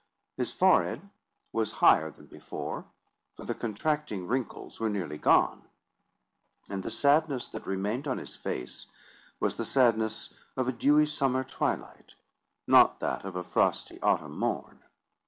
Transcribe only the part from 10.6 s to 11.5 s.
a dewy summer